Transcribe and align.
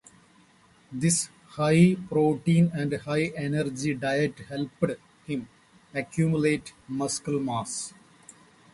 This 0.91 1.29
high 1.49 1.95
protein 2.09 2.71
and 2.73 2.91
high 2.91 3.31
energy 3.37 3.93
diet 3.93 4.33
helped 4.49 4.81
him 5.27 5.47
accumulate 5.93 6.73
muscle 6.89 7.39
mass. 7.39 7.93